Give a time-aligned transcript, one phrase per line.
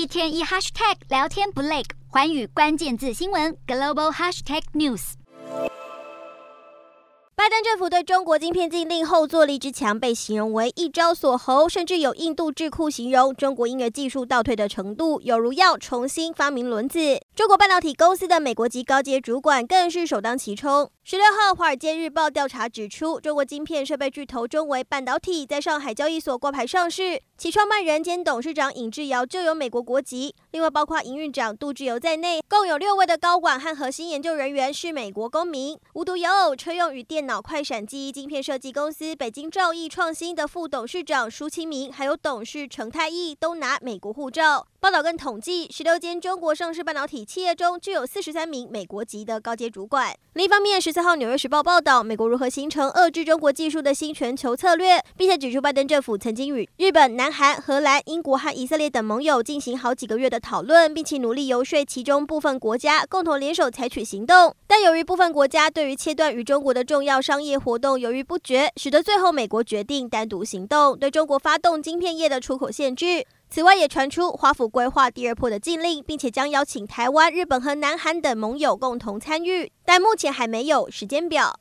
[0.00, 5.12] 一天一 hashtag 聊天不累，寰宇关键字新闻 global hashtag news。
[7.36, 16.98] 拜登政府对中国晶片禁令后坐力之强，被形容为一招锁喉，甚至有印度智库形容中国因为技术倒退的程度，有如要重新发明轮子。
[17.34, 20.90] 中国半导体公司的美国籍高阶主管更是首当其冲。
[21.02, 35.74] 十六号，《华尔街日报》调查指出，中国晶片设备巨头中微半导体在上海交易所挂牌上市，其创办人兼董事长尹志尧就有美国国籍，另外包括营运长杜志友在内，共有六位的高管和核心研究人员是美国公民。
[35.94, 44.66] 无独有偶，车用与电脑快闪记忆晶片设计公司北京兆易创新的副董事长舒清明，还有董事程太义都拿美国护照。
[44.80, 50.14] 报道更统计，十六间中国上市半导体企业中，就有四十三名美国籍的高阶主管。
[50.32, 64.56] 另一方面，十四号《纽约时报》报道，美国如何形成遏制中国技术的新全球策略，并且指出，拜登政府曾经与日本、南韩、荷兰、英国和以色列等盟友进行好几个月的讨论，并且努力游说其中部分国家共同联手采取行动。
[64.66, 73.26] 但由于部分国家对于切断与中国的重要商业活动犹豫不决，使得最后美国决定单独行动，对中国发动晶片业的出口限制。
[73.52, 81.58] 此外，也传出华府规划第二波的禁令，并且将邀请台湾、日本和南韩等盟友共同参与，但目前还没有时间表。